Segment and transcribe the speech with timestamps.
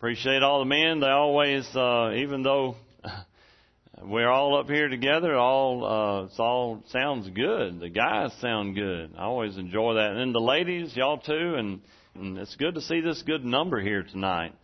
[0.00, 1.00] Appreciate all the men.
[1.00, 2.76] They always, uh, even though
[4.02, 7.80] we're all up here together, all uh, it's all sounds good.
[7.80, 9.10] The guys sound good.
[9.18, 10.12] I always enjoy that.
[10.12, 11.82] And then the ladies, y'all too, and,
[12.14, 14.54] and it's good to see this good number here tonight.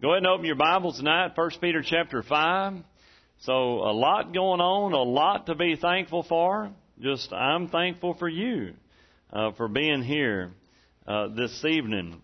[0.00, 2.74] Go ahead and open your Bibles tonight, First Peter chapter five.
[3.40, 6.70] So a lot going on, a lot to be thankful for.
[7.00, 8.74] Just I'm thankful for you
[9.32, 10.52] uh, for being here
[11.08, 12.22] uh, this evening.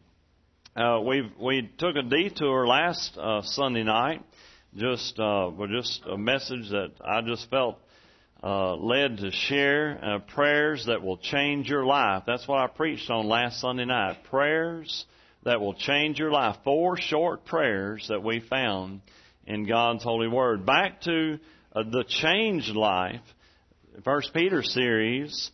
[0.77, 4.23] Uh, we we took a detour last uh, Sunday night.
[4.77, 7.79] Just uh, well, just a message that I just felt
[8.45, 12.25] uh, led to share uh, prayers that will change your life.
[12.27, 14.25] That's what I preached on last Sunday night.
[14.25, 15.07] Prayers
[15.45, 16.57] that will change your life.
[16.63, 19.01] Four short prayers that we found
[19.47, 20.67] in God's holy word.
[20.67, 21.39] Back to
[21.75, 23.23] uh, the changed life.
[24.05, 25.51] First Peter series.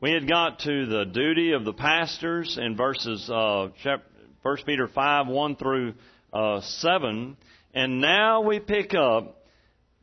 [0.00, 4.06] We had got to the duty of the pastors in verses uh, chapter
[4.42, 5.94] 1 Peter 5, 1 through
[6.32, 7.36] uh, 7.
[7.74, 9.38] And now we pick up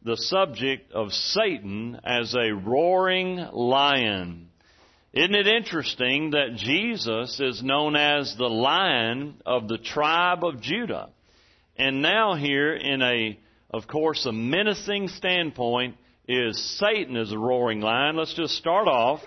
[0.03, 4.47] the subject of Satan as a roaring lion.
[5.11, 11.09] Isn't it interesting that Jesus is known as the lion of the tribe of Judah?
[11.75, 13.39] And now here in a,
[13.71, 18.15] of course, a menacing standpoint is Satan as a roaring lion.
[18.15, 19.21] Let's just start off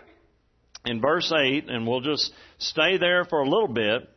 [0.87, 4.09] in verse 8 and we'll just stay there for a little bit.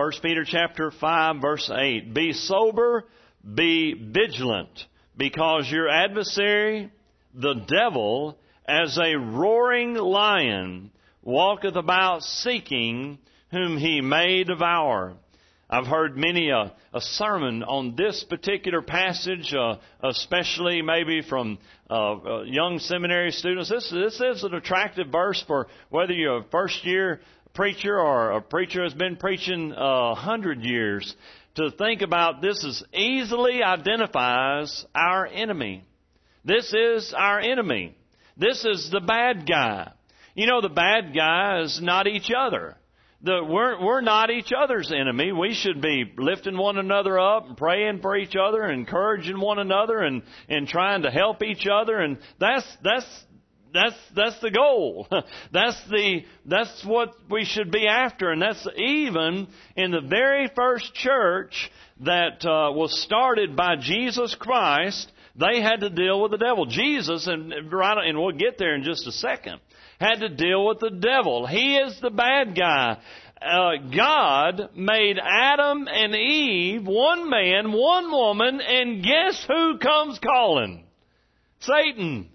[0.00, 2.14] 1 Peter chapter 5 verse 8.
[2.14, 3.04] Be sober,
[3.44, 6.90] be vigilant, because your adversary,
[7.34, 10.90] the devil, as a roaring lion,
[11.22, 13.18] walketh about seeking
[13.50, 15.16] whom he may devour.
[15.68, 21.58] I've heard many a, a sermon on this particular passage, uh, especially maybe from
[21.90, 23.68] uh, uh, young seminary students.
[23.68, 27.20] This, this is an attractive verse for whether you're a first year
[27.54, 31.14] preacher or a preacher has been preaching a hundred years
[31.56, 35.84] to think about this is easily identifies our enemy.
[36.44, 37.96] This is our enemy.
[38.36, 39.92] This is the bad guy.
[40.34, 42.76] You know, the bad guy is not each other.
[43.22, 45.32] The, we're, we're not each other's enemy.
[45.32, 49.98] We should be lifting one another up and praying for each other, encouraging one another
[49.98, 51.98] and, and trying to help each other.
[51.98, 53.06] And that's, that's
[53.72, 55.06] that's that's the goal.
[55.52, 60.94] That's the that's what we should be after, and that's even in the very first
[60.94, 61.70] church
[62.00, 65.10] that uh, was started by Jesus Christ.
[65.36, 66.66] They had to deal with the devil.
[66.66, 69.60] Jesus, and and we'll get there in just a second,
[69.98, 71.46] had to deal with the devil.
[71.46, 72.98] He is the bad guy.
[73.40, 80.84] Uh, God made Adam and Eve one man, one woman, and guess who comes calling?
[81.60, 82.28] Satan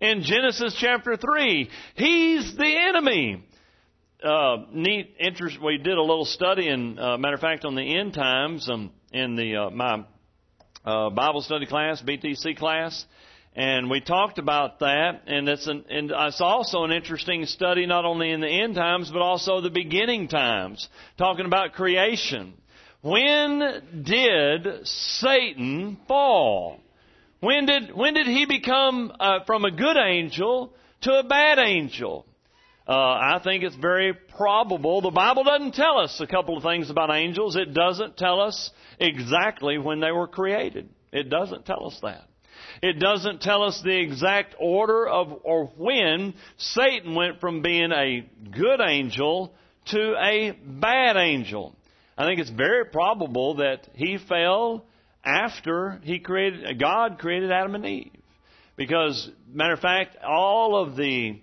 [0.00, 1.70] in Genesis chapter 3.
[1.94, 3.44] He's the enemy.
[4.22, 5.58] Uh, neat interest.
[5.62, 8.92] We did a little study, and uh, matter of fact, on the end times, um,
[9.12, 10.04] in the uh, my
[10.84, 13.06] uh, Bible study class, BTC class,
[13.56, 15.22] and we talked about that.
[15.26, 19.10] And it's an, and it's also an interesting study, not only in the end times,
[19.10, 20.86] but also the beginning times,
[21.16, 22.52] talking about creation.
[23.00, 26.78] When did Satan fall?
[27.40, 32.26] When did, when did he become uh, from a good angel to a bad angel?
[32.86, 35.00] Uh, I think it's very probable.
[35.00, 37.56] The Bible doesn't tell us a couple of things about angels.
[37.56, 40.90] It doesn't tell us exactly when they were created.
[41.12, 42.24] It doesn't tell us that.
[42.82, 48.28] It doesn't tell us the exact order of or when Satan went from being a
[48.50, 49.54] good angel
[49.86, 51.74] to a bad angel.
[52.18, 54.84] I think it's very probable that he fell
[55.24, 58.12] after he created, God created Adam and Eve.
[58.76, 61.40] Because, matter of fact, all of the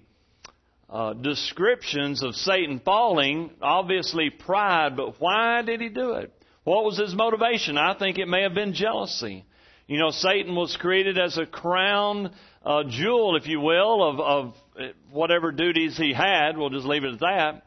[0.90, 6.34] uh, descriptions of Satan falling, obviously pride, but why did he do it?
[6.64, 7.78] What was his motivation?
[7.78, 9.46] I think it may have been jealousy.
[9.86, 12.34] You know, Satan was created as a crown
[12.66, 14.56] uh, jewel, if you will, of, of
[15.12, 16.58] whatever duties he had.
[16.58, 17.64] We'll just leave it at that.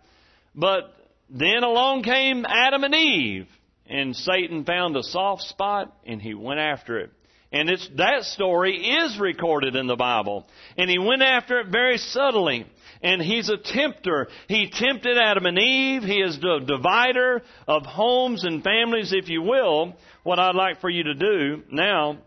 [0.54, 0.94] But
[1.30, 3.48] then along came Adam and Eve
[3.90, 7.10] and Satan found a soft spot and he went after it.
[7.52, 10.46] And it's, that story is recorded in the Bible.
[10.78, 12.64] And he went after it very subtly.
[13.02, 14.28] And he's a tempter.
[14.46, 16.02] He tempted Adam and Eve.
[16.02, 19.96] He is the divider of homes and families, if you will.
[20.22, 22.18] What I'd like for you to do now,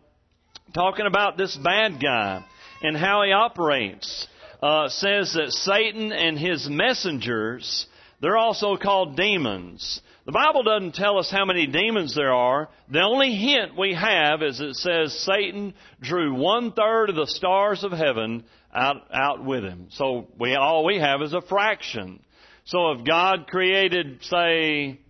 [0.73, 2.43] talking about this bad guy
[2.81, 4.27] and how he operates,
[4.61, 7.85] uh, says that Satan and his messengers,
[8.19, 10.01] they're also called demons.
[10.25, 12.69] The Bible doesn't tell us how many demons there are.
[12.89, 17.83] The only hint we have is it says Satan drew one third of the stars
[17.83, 19.87] of heaven out, out with him.
[19.91, 22.23] So we, all we have is a fraction.
[22.63, 25.01] So if God created, say,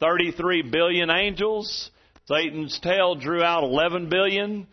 [0.00, 1.90] 33 billion angels,
[2.26, 4.66] Satan's tail drew out 11 billion.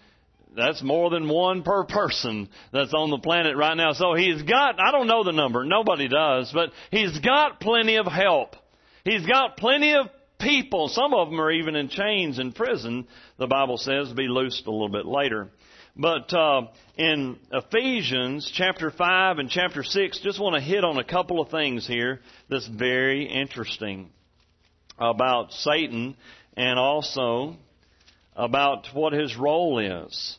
[0.55, 3.91] That's more than one per person that's on the planet right now.
[3.91, 8.05] So he's got, I don't know the number, nobody does, but he's got plenty of
[8.05, 8.55] help.
[9.03, 10.07] He's got plenty of
[10.39, 10.87] people.
[10.89, 13.07] Some of them are even in chains in prison,
[13.37, 15.49] the Bible says, be loosed a little bit later.
[15.95, 16.67] But uh,
[16.97, 21.49] in Ephesians chapter 5 and chapter 6, just want to hit on a couple of
[21.49, 24.09] things here that's very interesting
[24.97, 26.15] about Satan
[26.55, 27.57] and also
[28.35, 30.37] about what his role is.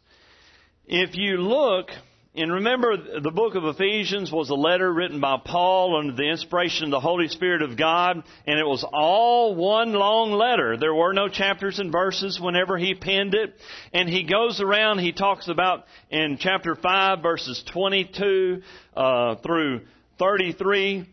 [0.87, 1.91] If you look,
[2.35, 6.87] and remember the book of Ephesians was a letter written by Paul under the inspiration
[6.87, 10.79] of the Holy Spirit of God, and it was all one long letter.
[10.79, 13.55] There were no chapters and verses whenever he penned it.
[13.93, 18.63] And he goes around, he talks about in chapter 5 verses 22
[18.97, 19.83] uh, through
[20.19, 21.07] 33,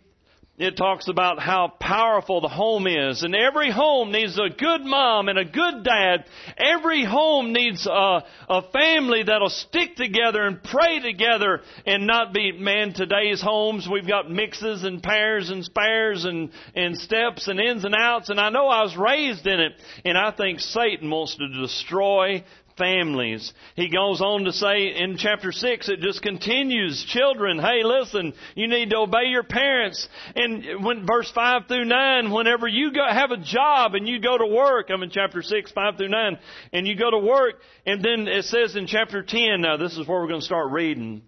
[0.59, 3.23] it talks about how powerful the home is.
[3.23, 6.25] And every home needs a good mom and a good dad.
[6.57, 12.51] Every home needs a, a family that'll stick together and pray together and not be,
[12.51, 17.85] man, today's homes, we've got mixes and pairs and spares and, and steps and ins
[17.85, 18.29] and outs.
[18.29, 19.71] And I know I was raised in it.
[20.03, 22.43] And I think Satan wants to destroy
[22.79, 23.53] families.
[23.75, 27.05] He goes on to say in chapter 6, it just continues.
[27.07, 30.09] Children, hey listen, you need to obey your parents.
[30.35, 34.37] And when, verse 5 through 9, whenever you go, have a job and you go
[34.37, 36.39] to work, I'm in chapter 6, 5 through 9,
[36.73, 37.55] and you go to work,
[37.85, 40.71] and then it says in chapter 10, now this is where we're going to start
[40.71, 41.21] reading.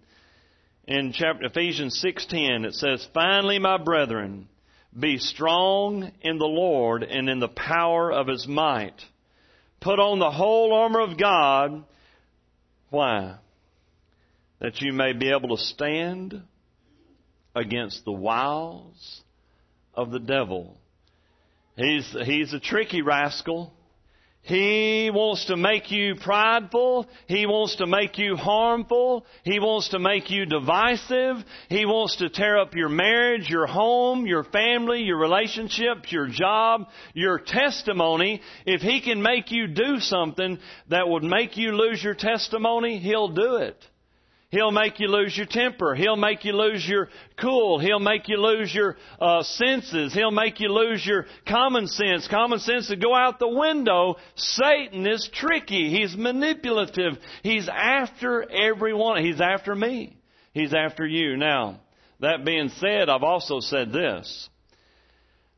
[0.88, 4.48] In chapter, Ephesians 6.10, it says, Finally, my brethren,
[4.98, 9.00] be strong in the Lord and in the power of His might.
[9.82, 11.84] Put on the whole armor of God.
[12.90, 13.36] Why?
[14.60, 16.40] That you may be able to stand
[17.54, 19.22] against the wiles
[19.94, 20.76] of the devil.
[21.76, 23.72] He's, he's a tricky rascal.
[24.44, 27.06] He wants to make you prideful.
[27.28, 29.24] He wants to make you harmful.
[29.44, 31.36] He wants to make you divisive.
[31.68, 36.88] He wants to tear up your marriage, your home, your family, your relationships, your job,
[37.14, 38.40] your testimony.
[38.66, 40.58] If he can make you do something
[40.88, 43.76] that would make you lose your testimony, he'll do it.
[44.52, 45.94] He'll make you lose your temper.
[45.94, 47.08] He'll make you lose your
[47.40, 47.78] cool.
[47.78, 50.12] He'll make you lose your uh, senses.
[50.12, 52.28] He'll make you lose your common sense.
[52.28, 54.16] Common sense to go out the window.
[54.36, 55.88] Satan is tricky.
[55.88, 57.14] He's manipulative.
[57.42, 59.24] He's after everyone.
[59.24, 60.18] He's after me.
[60.52, 61.38] He's after you.
[61.38, 61.80] Now,
[62.20, 64.50] that being said, I've also said this.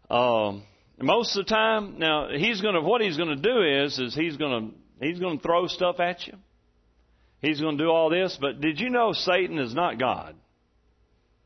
[0.09, 0.61] Uh,
[1.01, 2.81] most of the time, now he's going to.
[2.81, 5.99] What he's going to do is, is he's going to he's going to throw stuff
[5.99, 6.35] at you.
[7.45, 10.35] He's going to do all this, but did you know Satan is not God?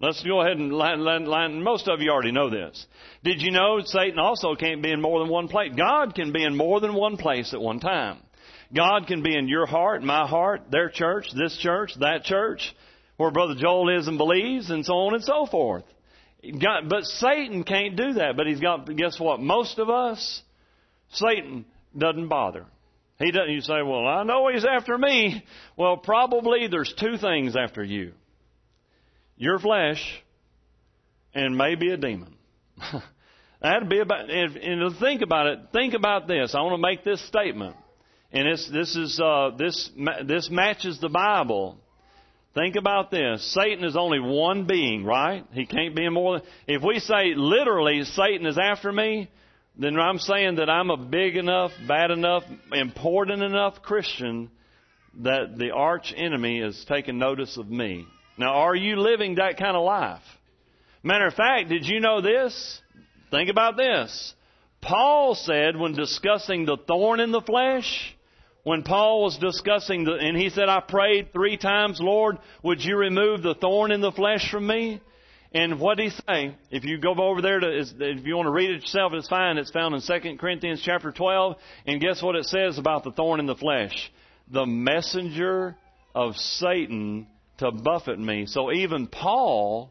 [0.00, 1.62] Let's go ahead and line, line, line.
[1.62, 2.86] Most of you already know this.
[3.24, 5.72] Did you know Satan also can't be in more than one place?
[5.76, 8.18] God can be in more than one place at one time.
[8.72, 12.72] God can be in your heart, my heart, their church, this church, that church,
[13.16, 15.84] where Brother Joel is and believes, and so on and so forth.
[16.44, 18.36] God, but Satan can't do that.
[18.36, 19.40] But he's got, guess what?
[19.40, 20.42] Most of us,
[21.12, 21.64] Satan
[21.96, 22.66] doesn't bother.
[23.18, 25.44] He doesn't, you say, well, I know he's after me.
[25.76, 28.12] Well, probably there's two things after you.
[29.36, 30.00] Your flesh
[31.34, 32.34] and maybe a demon.
[33.62, 36.54] That'd be about, and, and think about it, think about this.
[36.54, 37.74] I want to make this statement.
[38.30, 39.90] And it's, this is, uh, this,
[40.26, 41.76] this matches the Bible.
[42.54, 43.52] Think about this.
[43.52, 45.44] Satan is only one being, right?
[45.52, 49.28] He can't be more than, if we say literally Satan is after me,
[49.78, 52.42] then I'm saying that I'm a big enough, bad enough,
[52.72, 54.50] important enough Christian
[55.20, 58.04] that the arch enemy is taking notice of me.
[58.36, 60.22] Now, are you living that kind of life?
[61.02, 62.80] Matter of fact, did you know this?
[63.30, 64.34] Think about this.
[64.80, 68.16] Paul said when discussing the thorn in the flesh,
[68.64, 72.96] when Paul was discussing the, and he said, I prayed three times, Lord, would you
[72.96, 75.00] remove the thorn in the flesh from me?
[75.52, 76.54] And what did he say?
[76.70, 79.56] If you go over there to, if you want to read it yourself, it's fine.
[79.56, 81.56] It's found in 2 Corinthians chapter 12.
[81.86, 84.12] And guess what it says about the thorn in the flesh?
[84.50, 85.76] The messenger
[86.14, 87.26] of Satan
[87.58, 88.46] to buffet me.
[88.46, 89.90] So even Paul,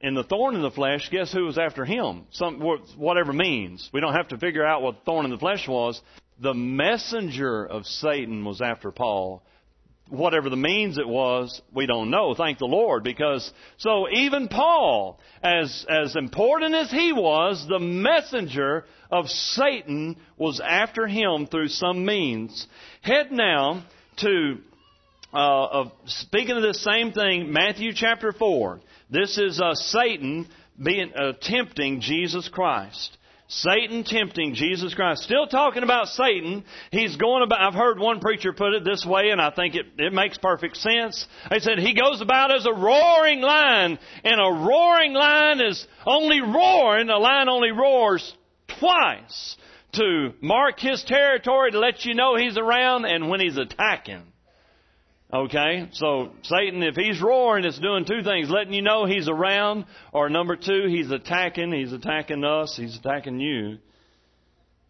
[0.00, 2.26] in the thorn in the flesh, guess who was after him?
[2.30, 2.60] Some,
[2.96, 3.90] whatever means.
[3.92, 6.00] We don't have to figure out what thorn in the flesh was.
[6.40, 9.42] The messenger of Satan was after Paul
[10.08, 12.34] whatever the means it was, we don't know.
[12.34, 18.84] Thank the Lord, because so even Paul, as as important as he was, the messenger
[19.10, 22.66] of Satan was after him through some means.
[23.02, 23.84] Head now
[24.18, 24.58] to
[25.32, 28.80] uh, of speaking of this same thing, Matthew chapter four.
[29.10, 30.48] This is uh, Satan
[30.82, 33.16] being uh, tempting Jesus Christ.
[33.48, 35.22] Satan tempting Jesus Christ.
[35.22, 36.64] Still talking about Satan.
[36.90, 39.86] He's going about, I've heard one preacher put it this way, and I think it,
[39.96, 41.26] it makes perfect sense.
[41.50, 46.42] They said he goes about as a roaring lion, and a roaring lion is only
[46.42, 48.34] roaring, a lion only roars
[48.78, 49.56] twice
[49.92, 54.24] to mark his territory, to let you know he's around, and when he's attacking.
[55.32, 59.84] Okay, so Satan, if he's roaring, it's doing two things: letting you know he's around,
[60.10, 61.70] or number two, he's attacking.
[61.70, 62.74] He's attacking us.
[62.74, 63.76] He's attacking you.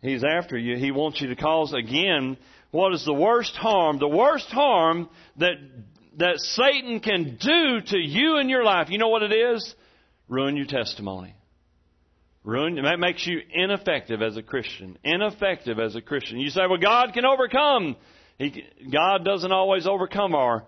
[0.01, 0.77] He's after you.
[0.77, 2.37] He wants you to cause again.
[2.71, 3.99] What is the worst harm?
[3.99, 5.55] The worst harm that
[6.19, 8.91] that Satan can do to you in your life.
[8.91, 9.75] You know what it is?
[10.29, 11.35] Ruin your testimony.
[12.45, 12.77] Ruin.
[12.77, 14.99] That makes you ineffective as a Christian.
[15.03, 16.39] Ineffective as a Christian.
[16.39, 17.97] You say, "Well, God can overcome."
[18.39, 20.65] He, God doesn't always overcome our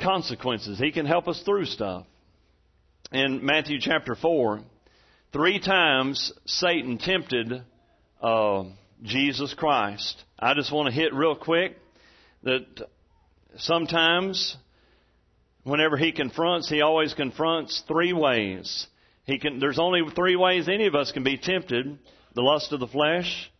[0.00, 0.78] consequences.
[0.78, 2.06] He can help us through stuff.
[3.12, 4.60] In Matthew chapter 4,
[5.32, 7.62] three times Satan tempted
[8.22, 8.64] uh,
[9.02, 10.22] Jesus Christ.
[10.38, 11.76] I just want to hit real quick
[12.42, 12.64] that
[13.58, 14.56] sometimes
[15.64, 18.86] whenever he confronts, he always confronts three ways.
[19.26, 21.98] He can, there's only three ways any of us can be tempted.
[22.34, 23.50] The lust of the flesh,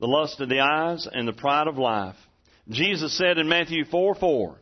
[0.00, 2.16] the lust of the eyes, and the pride of life.
[2.68, 4.58] Jesus said in Matthew 4 4,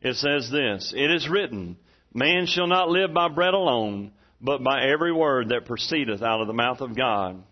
[0.00, 1.76] it says this, It is written,
[2.14, 6.46] Man shall not live by bread alone, but by every word that proceedeth out of
[6.46, 7.42] the mouth of God.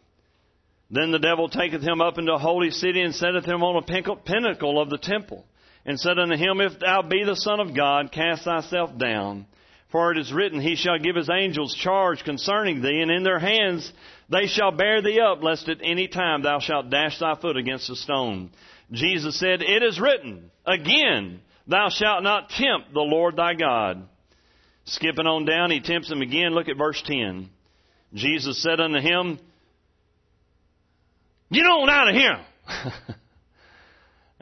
[0.90, 4.16] Then the devil taketh him up into a holy city and setteth him on a
[4.16, 5.44] pinnacle of the temple,
[5.84, 9.46] and said unto him, If thou be the Son of God, cast thyself down.
[9.96, 13.38] For it is written, He shall give His angels charge concerning thee, and in their
[13.38, 13.90] hands
[14.28, 17.88] they shall bear thee up, lest at any time thou shalt dash thy foot against
[17.88, 18.50] a stone.
[18.92, 24.06] Jesus said, It is written, again, thou shalt not tempt the Lord thy God.
[24.84, 26.52] Skipping on down, he tempts him again.
[26.52, 27.48] Look at verse 10.
[28.12, 29.38] Jesus said unto him,
[31.50, 32.44] Get on out of here.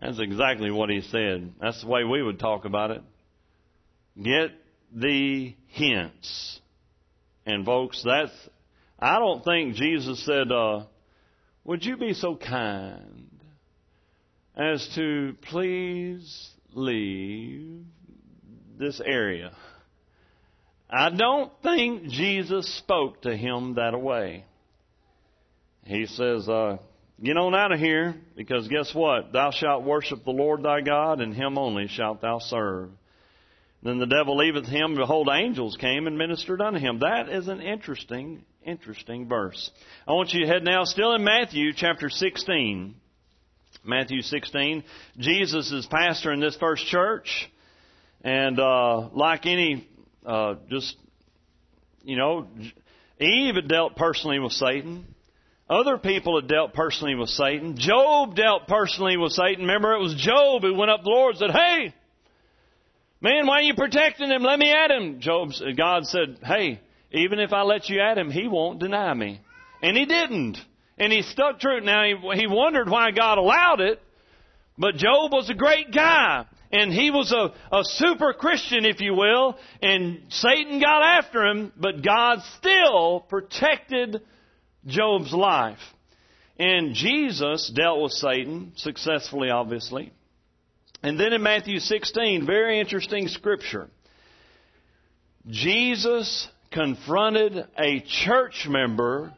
[0.01, 1.53] That's exactly what he said.
[1.61, 3.03] That's the way we would talk about it.
[4.21, 4.51] Get
[4.95, 6.61] the hints.
[7.47, 8.33] And folks, that's,
[8.99, 10.85] I don't think Jesus said, uh,
[11.65, 13.31] would you be so kind
[14.57, 17.85] as to please leave
[18.79, 19.53] this area.
[20.91, 24.45] I don't think Jesus spoke to him that way.
[25.85, 26.79] He says, uh,
[27.23, 29.33] Get on out of here, because guess what?
[29.33, 32.91] Thou shalt worship the Lord thy God, and him only shalt thou serve.
[33.85, 37.01] Then the devil leaveth him, behold, angels came and ministered unto him.
[37.01, 39.71] That is an interesting, interesting verse.
[40.09, 42.95] I want you to head now, still in Matthew chapter 16.
[43.85, 44.85] Matthew 16.
[45.19, 47.51] Jesus is pastor in this first church,
[48.23, 49.87] and uh, like any,
[50.25, 50.97] uh, just
[52.05, 52.47] you know,
[53.21, 55.05] Eve had dealt personally with Satan.
[55.69, 57.77] Other people had dealt personally with Satan.
[57.77, 59.67] Job dealt personally with Satan.
[59.67, 61.95] Remember, it was Job who went up to the Lord and said, "Hey,
[63.25, 64.43] man, why are you protecting him?
[64.43, 68.31] Let me at him." Job, God said, "Hey, even if I let you at him,
[68.31, 69.41] he won't deny me,"
[69.83, 70.59] and he didn't.
[70.97, 71.81] And he stuck true.
[71.81, 74.01] Now, he, he wondered why God allowed it,
[74.79, 76.47] but Job was a great guy.
[76.71, 79.57] And he was a, a super Christian, if you will.
[79.81, 84.23] And Satan got after him, but God still protected
[84.85, 85.79] Job's life.
[86.59, 90.13] And Jesus dealt with Satan successfully, obviously.
[91.05, 93.91] And then in Matthew 16, very interesting scripture.
[95.51, 99.35] Jesus confronted a church member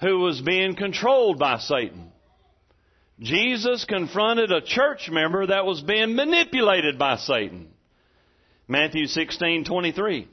[0.00, 2.10] who was being controlled by Satan.
[3.20, 7.68] Jesus confronted a church member that was being manipulated by Satan.
[8.66, 10.26] Matthew 16:23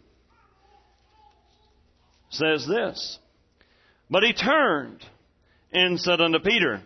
[2.31, 3.19] says this.
[4.09, 5.05] But he turned
[5.71, 6.81] and said unto Peter,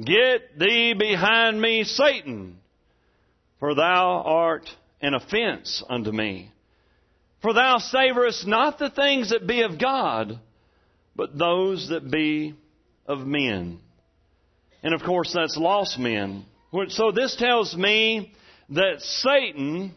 [0.00, 2.60] Get thee behind me, Satan,
[3.60, 4.68] for thou art
[5.00, 6.50] an offense unto me.
[7.42, 10.40] For thou savorest not the things that be of God,
[11.14, 12.54] but those that be
[13.06, 13.78] of men.
[14.82, 16.44] And of course, that's lost men.
[16.88, 18.32] So this tells me
[18.70, 19.94] that Satan,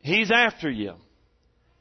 [0.00, 0.94] he's after you.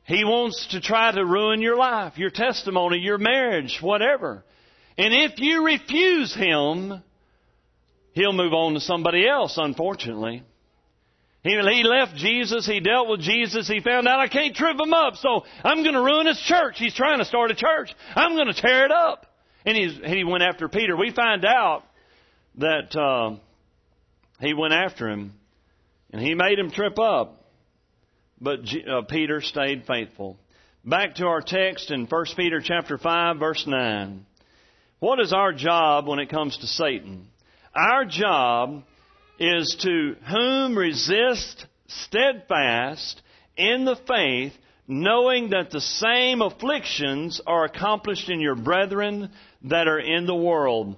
[0.04, 4.44] He wants to try to ruin your life, your testimony, your marriage, whatever.
[4.98, 7.04] And if you refuse him,
[8.14, 10.44] he'll move on to somebody else, unfortunately.
[11.44, 12.68] He, he left Jesus.
[12.68, 13.68] He dealt with Jesus.
[13.68, 16.76] He found out I can't trip him up, so I'm going to ruin his church.
[16.78, 17.94] He's trying to start a church.
[18.16, 19.26] I'm going to tear it up.
[19.66, 20.96] And he's, he went after Peter.
[20.96, 21.84] We find out
[22.58, 23.38] that uh,
[24.40, 25.34] he went after him,
[26.12, 27.46] and he made him trip up.
[28.40, 30.38] But G, uh, Peter stayed faithful.
[30.84, 34.26] back to our text in 1 Peter chapter 5 verse 9.
[35.00, 37.28] What is our job when it comes to Satan?
[37.76, 38.84] Our job
[39.40, 43.22] is to whom resist steadfast
[43.58, 44.54] in the faith,
[44.88, 49.30] knowing that the same afflictions are accomplished in your brethren
[49.64, 50.96] that are in the world.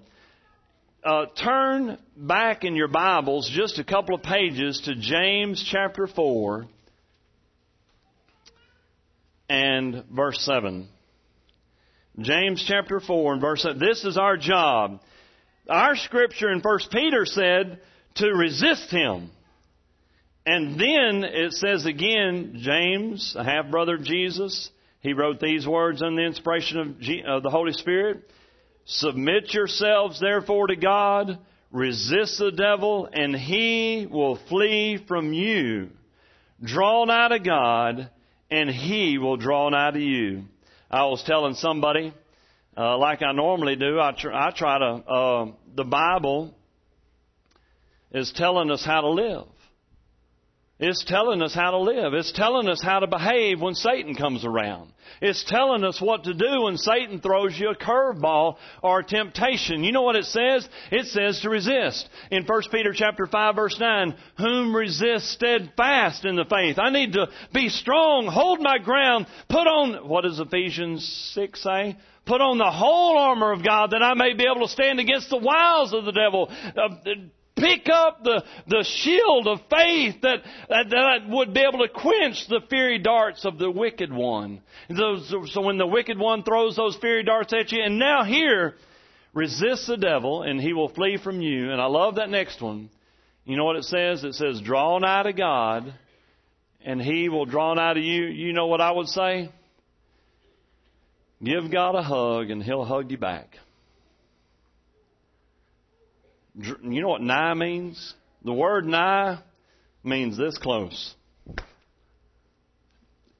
[1.04, 6.66] Uh, turn back in your Bibles just a couple of pages to James chapter 4
[9.50, 10.88] and verse 7.
[12.20, 13.80] James chapter 4 and verse 7.
[13.80, 15.02] This is our job.
[15.68, 17.82] Our scripture in 1 Peter said
[18.16, 19.32] to resist him.
[20.46, 26.02] And then it says again, James, a half brother of Jesus, he wrote these words
[26.02, 28.30] under the inspiration of, G- of the Holy Spirit.
[28.86, 31.40] Submit yourselves therefore to God,
[31.72, 35.90] resist the devil, and he will flee from you.
[36.62, 38.10] Draw nigh to God,
[38.52, 40.44] and he will draw nigh to you.
[40.92, 42.14] I was telling somebody,
[42.78, 46.54] uh, like I normally do, I, tr- I try to, uh, the Bible
[48.14, 49.48] is telling us how to live.
[50.80, 52.14] It's telling us how to live.
[52.14, 54.92] It's telling us how to behave when Satan comes around.
[55.22, 59.84] It's telling us what to do when Satan throws you a curveball or a temptation.
[59.84, 60.68] You know what it says?
[60.92, 62.10] It says to resist.
[62.32, 66.80] In 1 Peter chapter 5 verse 9, whom resist steadfast in the faith.
[66.80, 71.98] I need to be strong, hold my ground, put on, what does Ephesians 6 say?
[72.26, 75.30] Put on the whole armor of God that I may be able to stand against
[75.30, 76.50] the wiles of the devil.
[76.50, 76.96] Uh,
[77.64, 82.48] pick up the, the shield of faith that, that, that would be able to quench
[82.48, 84.62] the fiery darts of the wicked one.
[84.96, 88.76] So, so when the wicked one throws those fiery darts at you, and now here,
[89.34, 91.72] resist the devil and he will flee from you.
[91.72, 92.90] And I love that next one.
[93.46, 94.24] You know what it says?
[94.24, 95.94] It says, draw nigh to God
[96.86, 98.26] and he will draw nigh to you.
[98.26, 99.50] You know what I would say?
[101.44, 103.58] Give God a hug and he'll hug you back.
[106.56, 108.14] You know what nigh means?
[108.44, 109.40] The word nigh
[110.04, 111.16] means this close.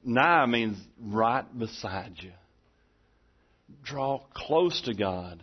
[0.02, 2.32] Nigh means right beside you.
[3.84, 5.42] Draw close to God.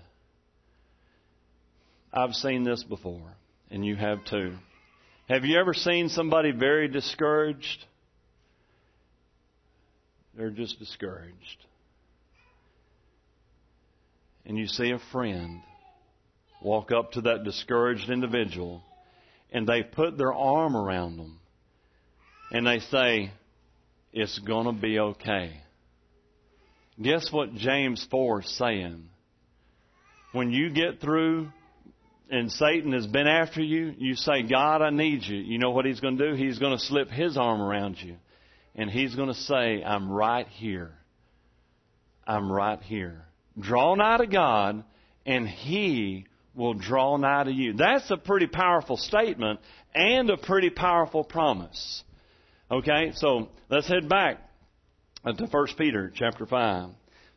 [2.14, 3.36] I've seen this before,
[3.70, 4.56] and you have too.
[5.30, 7.86] Have you ever seen somebody very discouraged?
[10.36, 11.66] They're just discouraged.
[14.46, 15.62] And you see a friend
[16.62, 18.84] walk up to that discouraged individual
[19.52, 21.40] and they put their arm around them
[22.52, 23.32] and they say,
[24.14, 25.54] It's going to be okay.
[27.02, 29.10] Guess what James 4 is saying?
[30.34, 31.50] When you get through
[32.30, 35.38] and Satan has been after you, you say, God, I need you.
[35.38, 36.36] You know what he's going to do?
[36.36, 38.16] He's going to slip his arm around you.
[38.76, 40.92] And he's going to say, I'm right here.
[42.26, 43.26] I'm right here.
[43.60, 44.84] Draw nigh to God,
[45.26, 47.74] and he will draw nigh to you.
[47.74, 49.60] That's a pretty powerful statement
[49.94, 52.04] and a pretty powerful promise.
[52.70, 54.38] Okay, so let's head back
[55.26, 56.90] to 1 Peter chapter 5.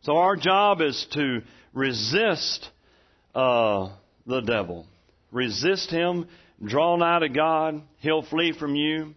[0.03, 2.69] So our job is to resist
[3.35, 3.91] uh,
[4.27, 4.87] the devil.
[5.33, 6.29] Resist him,
[6.63, 9.15] draw nigh to God, he'll flee from you.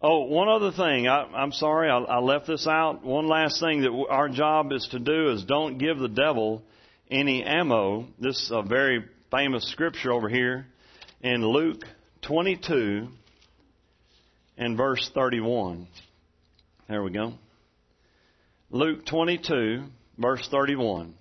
[0.00, 1.08] Oh, one other thing.
[1.08, 3.04] I, am sorry, I, I left this out.
[3.04, 6.62] One last thing that our job is to do is don't give the devil
[7.10, 8.06] any ammo.
[8.20, 10.66] This is a very famous scripture over here
[11.20, 11.82] in Luke
[12.22, 13.08] 22
[14.56, 15.86] and verse 31.
[16.88, 17.34] There we go.
[18.70, 19.84] Luke 22,
[20.16, 21.14] verse 31.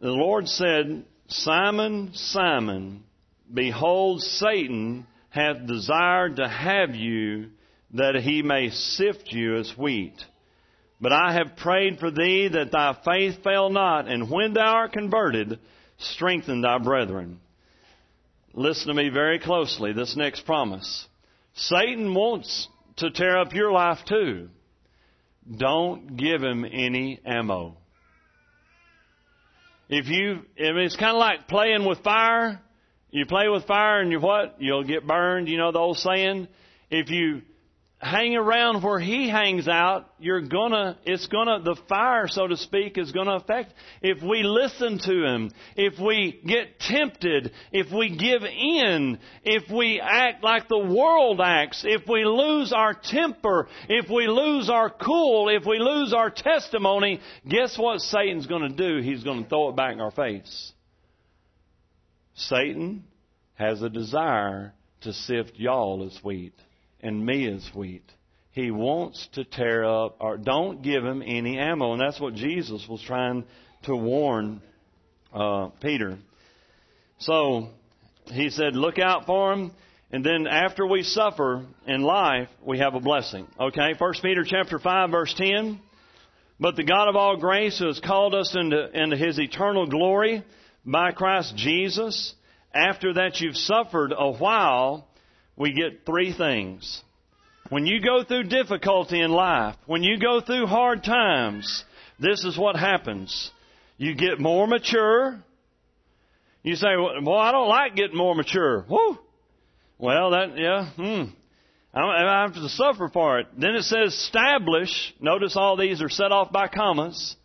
[0.00, 3.04] The Lord said, Simon, Simon,
[3.52, 7.50] behold, Satan hath desired to have you
[7.92, 10.24] that he may sift you as wheat.
[11.00, 14.92] But I have prayed for thee that thy faith fail not, and when thou art
[14.92, 15.58] converted,
[15.98, 17.40] strengthen thy brethren.
[18.52, 21.06] Listen to me very closely, this next promise.
[21.54, 24.48] Satan wants to tear up your life too.
[25.56, 27.76] Don't give him any ammo.
[29.88, 32.60] If you, I mean, it's kind of like playing with fire.
[33.10, 34.56] You play with fire and you what?
[34.60, 35.48] You'll get burned.
[35.48, 36.46] You know the old saying?
[36.90, 37.42] If you
[38.00, 42.96] hang around where he hangs out, you're gonna, it's gonna, the fire, so to speak,
[42.96, 43.74] is gonna affect.
[44.00, 50.00] If we listen to him, if we get tempted, if we give in, if we
[50.02, 55.50] act like the world acts, if we lose our temper, if we lose our cool,
[55.50, 59.02] if we lose our testimony, guess what Satan's gonna do?
[59.02, 60.72] He's gonna throw it back in our face.
[62.34, 63.04] Satan
[63.56, 66.54] has a desire to sift y'all as wheat
[67.02, 68.04] and me as wheat.
[68.52, 71.92] He wants to tear up, or don't give him any ammo.
[71.92, 73.44] And that's what Jesus was trying
[73.84, 74.60] to warn
[75.32, 76.18] uh, Peter.
[77.18, 77.68] So
[78.26, 79.72] he said, look out for him.
[80.12, 83.46] And then after we suffer in life, we have a blessing.
[83.58, 85.80] Okay, First Peter chapter 5 verse 10.
[86.58, 90.44] But the God of all grace who has called us into, into his eternal glory
[90.84, 92.34] by Christ Jesus,
[92.74, 95.06] after that you've suffered a while,
[95.60, 97.02] we get three things.
[97.68, 101.84] When you go through difficulty in life, when you go through hard times,
[102.18, 103.50] this is what happens.
[103.98, 105.38] You get more mature.
[106.62, 108.86] You say, well, I don't like getting more mature.
[108.88, 109.18] Whoo!
[109.98, 111.30] Well, that, yeah, hmm.
[111.92, 113.48] I have to suffer for it.
[113.56, 115.14] Then it says establish.
[115.20, 117.36] Notice all these are set off by commas.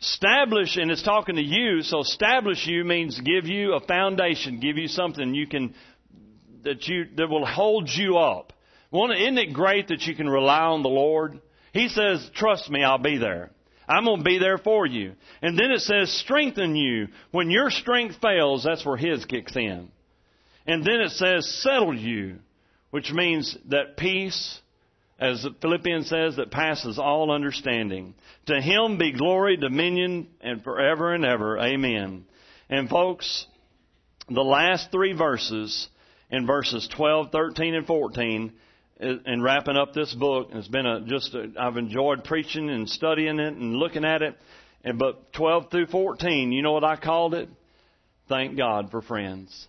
[0.00, 4.78] Establish, and it's talking to you, so establish you means give you a foundation, give
[4.78, 5.74] you something you can,
[6.64, 8.52] that you, that will hold you up.
[8.90, 11.40] One, isn't it great that you can rely on the Lord?
[11.72, 13.50] He says, trust me, I'll be there.
[13.88, 15.14] I'm going to be there for you.
[15.42, 17.08] And then it says, strengthen you.
[17.32, 19.90] When your strength fails, that's where His kicks in.
[20.66, 22.36] And then it says, settle you,
[22.90, 24.60] which means that peace,
[25.18, 28.14] as Philippians says, that passes all understanding.
[28.46, 31.58] To Him be glory, dominion, and forever and ever.
[31.58, 32.24] Amen.
[32.68, 33.46] And folks,
[34.28, 35.88] the last three verses,
[36.30, 38.52] in verses 12, 13, and 14,
[39.00, 40.50] uh, and wrapping up this book.
[40.52, 44.36] It's been a just a, I've enjoyed preaching and studying it and looking at it.
[44.84, 47.48] And but 12 through 14, you know what I called it?
[48.28, 49.68] Thank God for friends.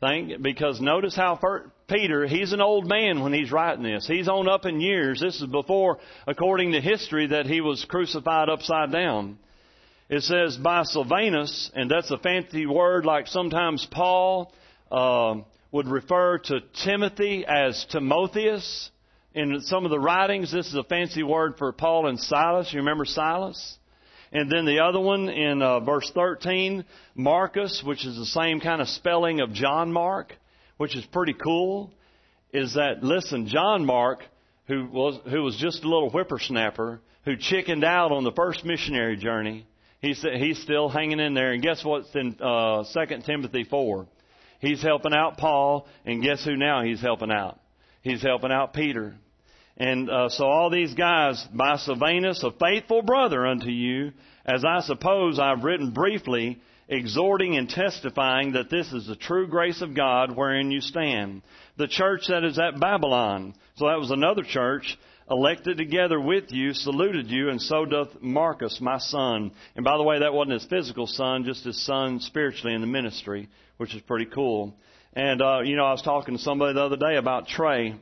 [0.00, 1.38] Thank because notice how
[1.86, 4.06] Peter, he's an old man when he's writing this.
[4.06, 5.20] He's on up in years.
[5.20, 9.38] This is before, according to history, that he was crucified upside down.
[10.08, 14.52] It says by Silvanus, and that's a fancy word like sometimes Paul.
[14.90, 18.90] Uh, would refer to Timothy as Timotheus.
[19.34, 22.72] In some of the writings, this is a fancy word for Paul and Silas.
[22.72, 23.78] You remember Silas?
[24.32, 28.80] And then the other one in uh, verse 13, Marcus, which is the same kind
[28.80, 30.34] of spelling of John Mark,
[30.76, 31.92] which is pretty cool,
[32.52, 34.20] is that, listen, John Mark,
[34.66, 39.16] who was, who was just a little whippersnapper, who chickened out on the first missionary
[39.16, 39.66] journey,
[40.00, 41.52] he's, he's still hanging in there.
[41.52, 44.06] And guess what's in uh, 2 Timothy 4?
[44.60, 47.58] He's helping out Paul, and guess who now he's helping out?
[48.02, 49.14] He's helping out Peter.
[49.76, 54.12] And uh, so all these guys, by Silvanus, a faithful brother unto you,
[54.44, 59.80] as I suppose I've written briefly, exhorting and testifying that this is the true grace
[59.80, 61.42] of God wherein you stand.
[61.78, 63.54] The church that is at Babylon.
[63.76, 64.98] So that was another church
[65.30, 69.52] elected together with you, saluted you, and so doth Marcus, my son.
[69.76, 72.86] And by the way, that wasn't his physical son, just his son spiritually in the
[72.86, 74.74] ministry, which is pretty cool.
[75.12, 77.94] And, uh, you know, I was talking to somebody the other day about Trey.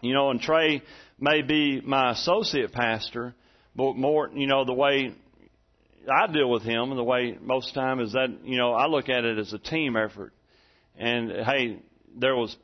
[0.00, 0.82] You know, and Trey
[1.18, 3.34] may be my associate pastor,
[3.74, 5.12] but more, you know, the way
[6.10, 8.72] I deal with him and the way most of the time is that, you know,
[8.72, 10.32] I look at it as a team effort.
[10.96, 11.78] And hey,
[12.16, 12.56] there was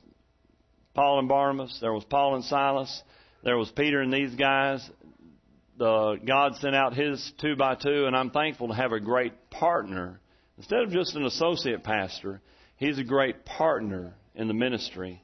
[0.95, 3.03] Paul and Barnabas, there was Paul and Silas,
[3.45, 4.89] there was Peter and these guys.
[5.79, 9.51] The God sent out his two by two, and I'm thankful to have a great
[9.51, 10.21] partner
[10.57, 12.41] Instead of just an associate pastor,
[12.77, 15.21] he's a great partner in the ministry.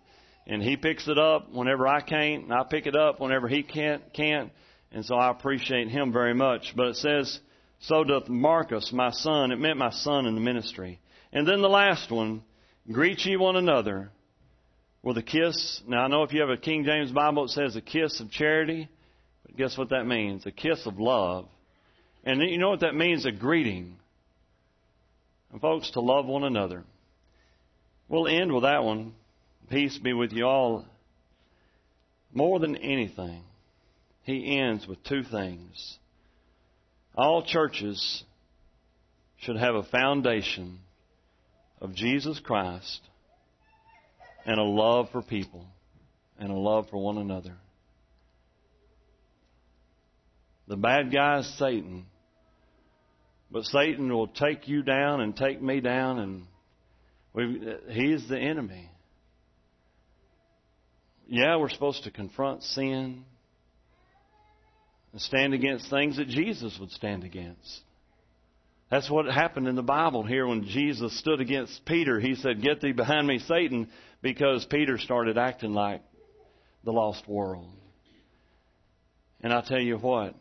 [0.46, 3.62] And he picks it up whenever I can't, and I pick it up whenever he
[3.62, 4.50] can't, can't.
[4.90, 6.72] And so I appreciate him very much.
[6.74, 7.38] But it says,
[7.80, 9.52] so doth Marcus, my son.
[9.52, 11.00] It meant my son in the ministry.
[11.32, 12.42] And then the last one,
[12.90, 14.10] greet ye one another
[15.02, 15.82] with a kiss.
[15.86, 18.30] Now I know if you have a King James Bible, it says a kiss of
[18.30, 18.88] charity.
[19.44, 20.46] But guess what that means?
[20.46, 21.46] A kiss of love.
[22.24, 23.24] And you know what that means?
[23.24, 23.96] A greeting.
[25.52, 26.84] And folks, to love one another.
[28.08, 29.14] We'll end with that one.
[29.70, 30.84] Peace be with you all.
[32.32, 33.42] More than anything,
[34.22, 35.98] he ends with two things.
[37.16, 38.24] All churches
[39.38, 40.80] should have a foundation
[41.80, 43.00] of Jesus Christ
[44.44, 45.66] and a love for people
[46.38, 47.56] and a love for one another.
[50.68, 52.06] The bad guy is Satan.
[53.50, 56.46] But Satan will take you down and take me down,
[57.34, 58.88] and he's the enemy.
[61.26, 63.24] Yeah, we're supposed to confront sin
[65.12, 67.80] and stand against things that Jesus would stand against.
[68.90, 72.18] That's what happened in the Bible here when Jesus stood against Peter.
[72.18, 73.88] He said, Get thee behind me, Satan,
[74.22, 76.02] because Peter started acting like
[76.84, 77.68] the lost world.
[79.40, 80.34] And I tell you what,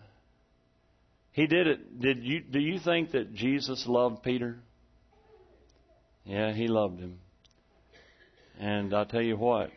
[1.31, 1.99] he did it.
[2.01, 4.57] Did you do you think that Jesus loved Peter?
[6.25, 7.19] Yeah, he loved him.
[8.59, 9.71] And I'll tell you what,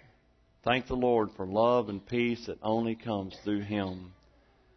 [0.64, 4.12] Thank the Lord for love and peace that only comes through Him,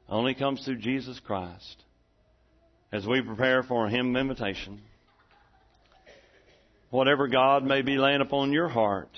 [0.10, 1.84] only comes through Jesus Christ.
[2.92, 4.82] As we prepare for hymn invitation,
[6.96, 9.10] whatever God may be laying upon your heart,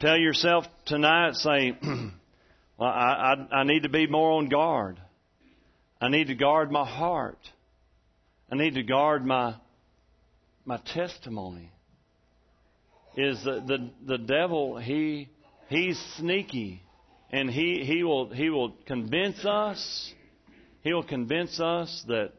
[0.00, 1.78] tell yourself tonight, say,
[2.76, 5.00] well, I, I, I need to be more on guard.
[6.00, 7.38] I need to guard my heart.
[8.50, 9.54] I need to guard my
[10.64, 11.70] my testimony.
[13.16, 15.28] Is the the, the devil he
[15.68, 16.82] he's sneaky
[17.30, 20.12] and he, he will he will convince us
[20.82, 22.32] he will convince us that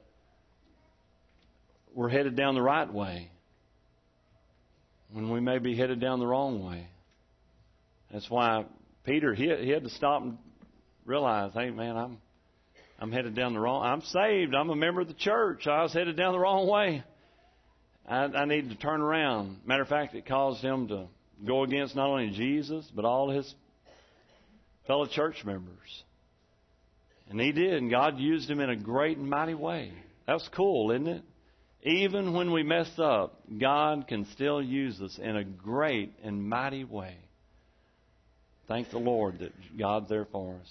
[1.93, 3.29] we're headed down the right way
[5.11, 6.87] when we may be headed down the wrong way.
[8.11, 8.65] That's why
[9.05, 10.37] Peter he he had to stop and
[11.05, 12.17] realize, hey man, I'm
[12.99, 13.83] I'm headed down the wrong.
[13.83, 14.53] I'm saved.
[14.53, 15.67] I'm a member of the church.
[15.67, 17.03] I was headed down the wrong way.
[18.07, 19.57] I, I need to turn around.
[19.65, 21.07] Matter of fact, it caused him to
[21.45, 23.53] go against not only Jesus but all his
[24.87, 26.03] fellow church members.
[27.29, 29.93] And he did, and God used him in a great and mighty way.
[30.25, 31.23] That's cool, isn't it?
[31.83, 36.83] Even when we mess up, God can still use us in a great and mighty
[36.83, 37.15] way.
[38.67, 40.67] Thank the Lord that God's there for us.